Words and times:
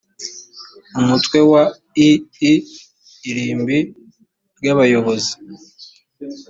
umutwe 0.99 1.39
wa 1.51 1.63
ii 2.07 2.53
irimbi 3.29 3.77
ry’abayobozi 4.57 5.33